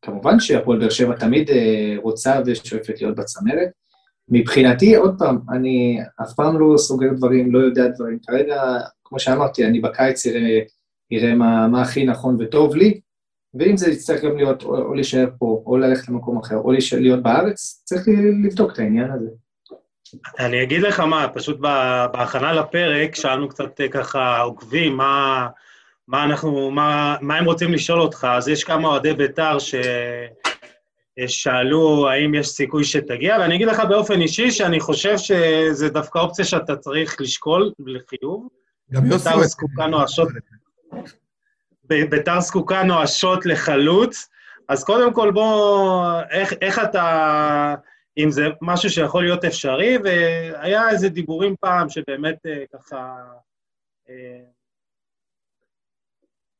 [0.01, 3.69] כמובן שהפועל באר שבע תמיד אה, רוצה ושואפת להיות בצמרת.
[4.29, 8.19] מבחינתי, עוד פעם, אני אף פעם לא סוגר דברים, לא יודע דברים.
[8.27, 8.61] כרגע,
[9.03, 10.59] כמו שאמרתי, אני בקיץ אראה,
[11.13, 12.99] אראה מה, מה הכי נכון וטוב לי,
[13.53, 16.99] ואם זה יצטרך גם להיות או, או להישאר פה, או ללכת למקום אחר, או להישאר,
[16.99, 18.07] להיות בארץ, צריך
[18.43, 19.29] לבדוק את העניין הזה.
[20.39, 21.59] אני אגיד לך מה, פשוט
[22.13, 25.47] בהכנה לפרק שאלנו קצת אה, ככה עוקבים, מה,
[26.07, 29.57] מה אנחנו, מה, מה הם רוצים לשאול אותך, אז יש כמה אוהדי בית"ר
[31.19, 36.45] ששאלו האם יש סיכוי שתגיע, ואני אגיד לך באופן אישי שאני חושב שזה דווקא אופציה
[36.45, 38.47] שאתה צריך לשקול לחיוב.
[38.91, 39.29] גם יוסי...
[39.29, 40.27] בית"ר זקוקה נואשות...
[41.83, 44.29] בית"ר זקוקה נואשות לחלוץ,
[44.67, 47.75] אז קודם כל בוא, איך, איך אתה...
[48.17, 53.15] אם זה משהו שיכול להיות אפשרי, והיה איזה דיבורים פעם שבאמת אה, ככה
[54.09, 54.39] אה,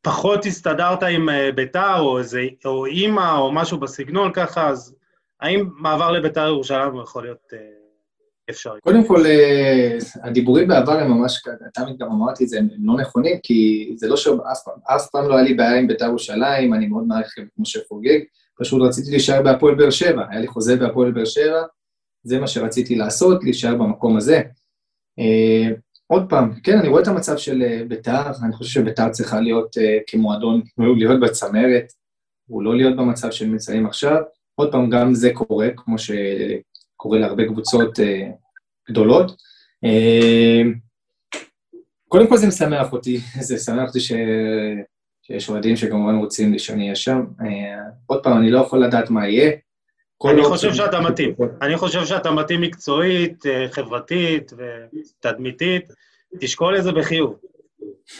[0.10, 4.96] פחות הסתדרת עם אה, ביתר, או איזה, או אימא, או משהו בסגנון ככה, אז
[5.42, 7.54] האם מעבר לביתר ירושלים יכול להיות
[8.50, 8.80] אפשרי?
[8.84, 9.24] קודם כל,
[10.24, 11.42] הדיבורים בעבר הם ממש,
[11.74, 15.44] תמיד גם אמרתי את זה, הם לא נכונים, כי זה לא שאף פעם לא היה
[15.44, 18.20] לי בעיה עם ביתר ירושלים, אני מאוד מעריך את משה חוגג,
[18.60, 21.62] פשוט רציתי להישאר בהפועל באר שבע, היה לי חוזה בהפועל באר שבע,
[22.24, 24.42] זה מה שרציתי לעשות, להישאר במקום הזה.
[26.12, 29.78] עוד פעם, כן, אני רואה את המצב של uh, ביתר, אני חושב שביתר צריכה להיות
[29.78, 31.94] uh, כמועדון, להיות בצמרת,
[32.46, 34.18] הוא לא להיות במצב שהם נמצאים עכשיו.
[34.56, 38.04] עוד פעם, גם זה קורה, כמו שקורה להרבה קבוצות uh,
[38.90, 39.32] גדולות.
[42.08, 44.12] קודם כל זה משמח אותי, זה משמח אותי ש...
[45.32, 47.26] שיש אוהדים שכמובן רוצים שאני אהיה שם.
[47.42, 49.52] אה, עוד פעם, אני לא יכול לדעת מה יהיה.
[50.26, 51.36] אני חושב שאתה מתאים.
[51.62, 55.94] אני חושב שאתה מתאים מקצועית, אה, חברתית ותדמיתית.
[56.40, 57.40] תשקול את זה בחיוב.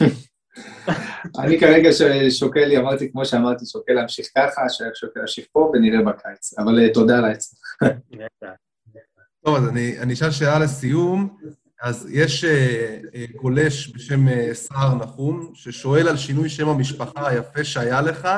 [1.38, 1.90] אני כרגע
[2.30, 4.62] שוקל לי, אמרתי, כמו שאמרתי, שוקל להמשיך ככה,
[4.94, 6.58] שוקל להמשיך פה ונראה בקיץ.
[6.58, 7.56] אבל אה, תודה על העצה.
[9.44, 9.68] טוב, אז
[10.00, 11.36] אני אשאל שאלה לסיום.
[11.82, 18.28] אז יש uh, גולש בשם סער נחום, ששואל על שינוי שם המשפחה היפה שהיה לך,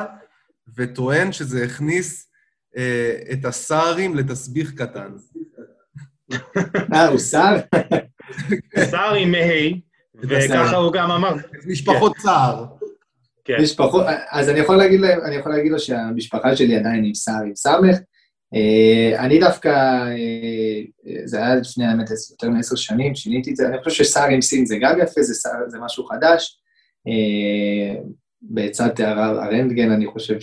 [0.75, 2.32] וטוען שזה הכניס
[3.31, 5.11] את הסערים לתסביך קטן.
[6.93, 7.59] אה, הוא סער?
[8.91, 9.77] סער עם ה',
[10.15, 11.33] וככה הוא גם אמר.
[11.67, 12.65] משפחות צער.
[13.45, 13.61] כן.
[13.61, 17.43] משפחות, אז אני יכול להגיד להם, אני יכול להגיד לו שהמשפחה שלי עדיין עם סער
[17.43, 17.97] עם סמך,
[18.55, 20.81] אה, אני דווקא, אה,
[21.25, 24.65] זה היה לפני האמת יותר מעשר שנים, שיניתי את זה, אני חושב שסער עם סין
[24.65, 26.59] זה גם יפה, זה, סער, זה משהו חדש.
[27.07, 28.01] אה,
[28.41, 30.39] בעצת הרנטגן אני חושב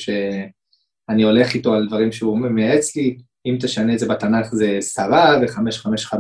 [1.11, 5.37] שאני הולך איתו על דברים שהוא מייעץ לי, אם תשנה את זה בתנ"ך זה שרה
[5.43, 6.15] ו-555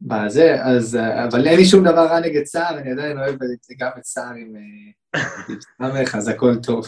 [0.00, 3.36] בזה, אז, אבל אין לי שום דבר רע נגד סער, אני עדיין אוהב
[3.78, 4.54] גם את סער עם
[5.78, 6.86] סמך, אז הכל טוב.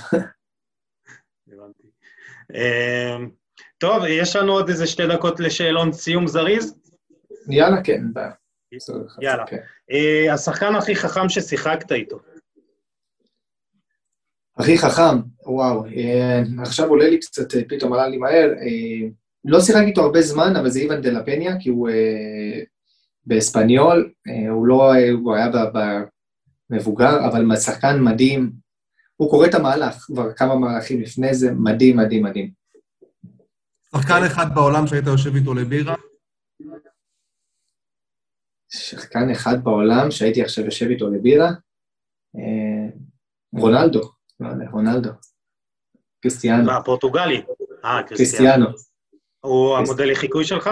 [1.53, 1.89] הבנתי.
[3.79, 6.79] טוב, יש לנו עוד איזה שתי דקות לשאלון סיום זריז?
[7.51, 8.03] יאללה, כן,
[9.21, 9.47] יאללה.
[9.47, 9.59] כן.
[9.91, 12.19] אה, השחקן הכי חכם ששיחקת איתו.
[14.59, 18.51] הכי חכם, וואו, אה, עכשיו עולה לי קצת, אה, פתאום עלה לי מהר.
[19.45, 21.89] לא שיחק איתו הרבה זמן, אבל זה איוון דה לפניה, כי הוא
[23.27, 24.13] באספניול,
[24.51, 24.93] הוא לא,
[25.23, 25.49] הוא היה
[26.71, 28.53] במבוגר, אבל שחקן מדהים.
[29.17, 32.51] הוא קורא את המהלך, כבר כמה מהלכים לפני זה, מדהים, מדהים, מדהים.
[33.93, 35.95] שחקן אחד בעולם שהיית יושב איתו לבירה?
[38.69, 41.49] שחקן אחד בעולם שהייתי עכשיו יושב איתו לבירה?
[42.37, 42.89] אה,
[43.53, 44.11] רונלדו,
[44.41, 45.11] לא יודע, רונלדו.
[46.23, 46.65] קריסטיאנו.
[46.65, 47.43] מה, פורטוגלי?
[47.85, 48.67] אה, קריסטיאנו.
[49.41, 50.71] הוא המודל לחיקוי שלך?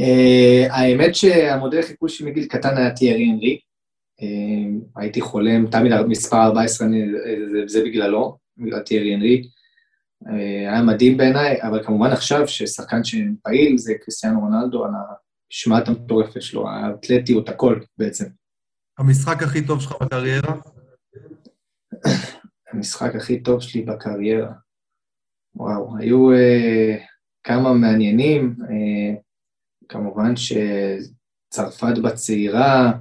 [0.00, 3.60] Uh, האמת שהמודל חיקוי שלי מגיל קטן היה תיארי אנרי.
[4.20, 7.04] Uh, הייתי חולם, תמיד מספר 14, אני,
[7.50, 9.42] זה, זה בגללו, בגלל תיארי אנרי.
[10.24, 10.30] Uh,
[10.70, 16.68] היה מדהים בעיניי, אבל כמובן עכשיו ששחקן שפעיל זה קריסטיאנו רונלדו, על המשמעת המטורפת שלו,
[16.68, 18.24] האתלטיות, הכל בעצם.
[18.98, 20.54] המשחק הכי טוב שלך בקריירה?
[22.72, 24.52] המשחק הכי טוב שלי בקריירה.
[25.54, 27.00] וואו, היו uh,
[27.44, 28.56] כמה מעניינים.
[28.60, 29.20] Uh,
[29.88, 32.92] כמובן שצרפת בצעירה,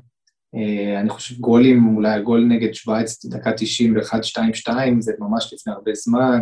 [0.55, 6.41] uh, אני חושב גולים, אולי הגול נגד שווייץ, דקה 91-2-2, זה ממש לפני הרבה זמן.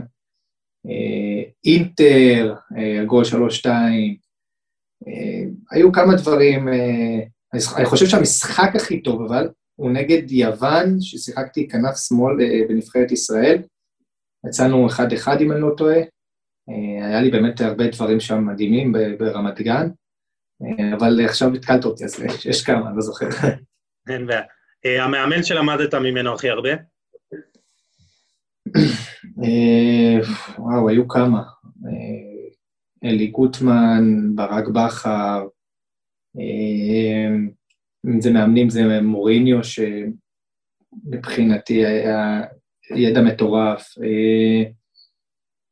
[0.87, 3.65] Uh, אינטר, uh, הגול 3-2.
[3.65, 5.09] Uh,
[5.71, 11.95] היו כמה דברים, uh, אני חושב שהמשחק הכי טוב, אבל, הוא נגד יוון, ששיחקתי כנף
[12.07, 12.35] שמאל
[12.69, 13.61] בנבחרת ישראל.
[14.47, 15.97] יצאנו אחד-אחד, אם אני לא טועה.
[17.01, 19.88] היה לי באמת הרבה דברים שם מדהימים ברמת גן,
[20.97, 23.27] אבל עכשיו התקלת אותי, אז יש כמה, אני לא זוכר.
[24.09, 24.41] אין בעיה.
[25.05, 26.69] המאמן שלמדת ממנו הכי הרבה?
[30.57, 31.43] וואו, היו כמה.
[33.03, 35.47] אלי גוטמן, ברק בכר,
[38.07, 39.57] אם זה מאמנים, זה מוריניו,
[41.03, 42.41] שמבחינתי היה
[42.95, 43.87] ידע מטורף.
[44.03, 44.63] אה,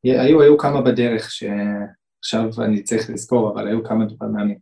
[0.04, 4.58] היו, היו כמה בדרך שעכשיו אני צריך לזכור, אבל היו כמה מאמנים.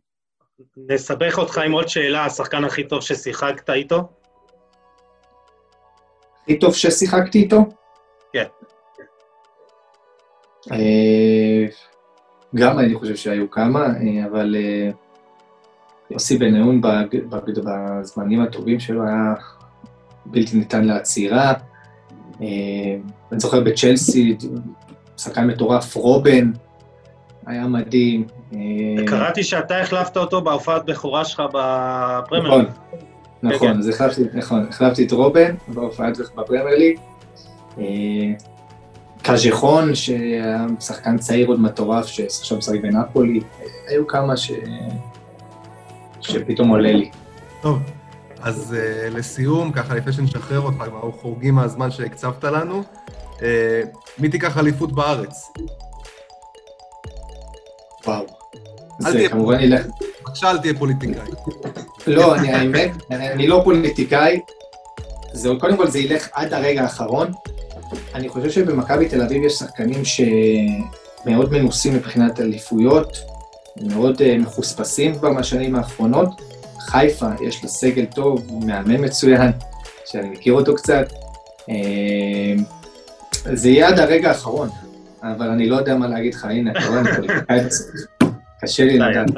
[0.76, 4.08] נסבך אותך עם עוד שאלה, השחקן הכי טוב ששיחקת איתו?
[6.42, 7.64] הכי טוב ששיחקתי איתו?
[8.32, 8.44] כן.
[10.72, 11.66] אה,
[12.54, 14.56] גם אני חושב שהיו כמה, אה, אבל
[16.12, 16.80] יוסי בן-נאון
[17.64, 19.34] בזמנים הטובים שלו היה
[20.26, 21.52] בלתי ניתן לעצירה.
[22.42, 22.46] אה,
[23.32, 24.36] אני זוכר בצ'לסי,
[25.16, 26.52] שחקן מטורף, רובן,
[27.46, 28.26] היה מדהים.
[28.54, 28.58] אה,
[29.06, 32.54] קראתי שאתה החלפת אותו בהופעת בכורה שלך בפרמייר.
[32.54, 32.64] נכון,
[33.42, 36.98] נכון, אז החלפתי, נכון, החלפתי את רובן בהופעת בפרמייר ליג.
[37.78, 37.84] אה,
[39.22, 43.40] קז'חון, שהיה שחקן צעיר עוד מטורף, שעכשיו משחק בנפולי,
[43.88, 44.52] היו כמה ש...
[46.22, 47.10] שפתאום עולה לי.
[47.60, 47.78] טוב,
[48.40, 52.82] אז uh, לסיום, ככה לפני שנשחרר אותך, כבר אנחנו חורגים מהזמן שהקצבת לנו,
[53.36, 53.42] uh,
[54.18, 55.52] מי תיקח אליפות בארץ?
[58.06, 58.26] וואו.
[58.98, 59.86] זה כמובן ילך...
[60.26, 61.28] בבקשה, אל תהיה פוליטיקאי.
[62.06, 64.40] לא, אני האמת, אני לא פוליטיקאי.
[65.32, 67.32] זה, קודם כל זה ילך עד הרגע האחרון.
[68.14, 73.18] אני חושב שבמכבי תל אביב יש שחקנים שמאוד מנוסים מבחינת אליפויות,
[73.80, 76.28] מאוד uh, מחוספסים כבר מהשנים האחרונות.
[76.78, 79.52] חיפה, יש לה סגל טוב, מאמן מצוין,
[80.06, 81.06] שאני מכיר אותו קצת.
[81.60, 82.62] Uh,
[83.32, 84.68] זה יהיה עד הרגע האחרון,
[85.22, 87.60] אבל אני לא יודע מה להגיד לך, הנה, אתה רואה, אני פוליטיקאי
[88.62, 89.30] קשה לי לדעת.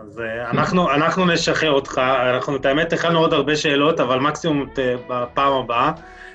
[0.00, 2.00] אז אנחנו, אנחנו נשחרר אותך,
[2.34, 4.66] אנחנו, את האמת, הכנו עוד הרבה שאלות, אבל מקסימום
[5.08, 5.92] בפעם הבאה.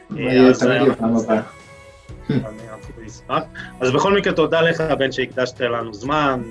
[0.10, 1.42] מה יהיה תמיד בפעם הבאה.
[3.82, 6.42] אז בכל מקרה, תודה לך, בן, שהקדשת לנו זמן.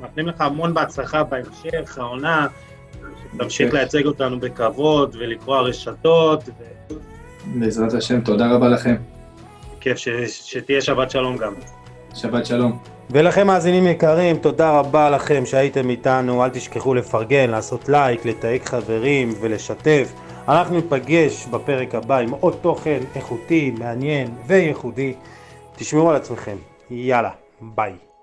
[0.00, 2.46] מאחלים לך המון בהצלחה בהמשך, העונה,
[3.34, 6.48] שתמשיך לייצג אותנו בכבוד ולקרוא רשתות.
[7.54, 8.94] בעזרת השם, תודה רבה לכם.
[9.80, 11.52] כיף, שתהיה שבת שלום גם.
[12.14, 12.78] שבת שלום.
[13.10, 19.34] ולכם מאזינים יקרים, תודה רבה לכם שהייתם איתנו, אל תשכחו לפרגן, לעשות לייק, לתייג חברים
[19.40, 20.12] ולשתף.
[20.48, 25.14] אנחנו ניפגש בפרק הבא עם עוד תוכן איכותי, מעניין וייחודי.
[25.76, 26.56] תשמעו על עצמכם.
[26.90, 27.30] יאללה,
[27.60, 28.13] ביי.